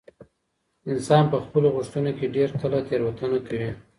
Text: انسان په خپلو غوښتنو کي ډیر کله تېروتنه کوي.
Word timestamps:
انسان 0.91 1.23
په 1.31 1.37
خپلو 1.43 1.67
غوښتنو 1.75 2.11
کي 2.17 2.25
ډیر 2.35 2.49
کله 2.61 2.77
تېروتنه 2.87 3.37
کوي. 3.47 3.71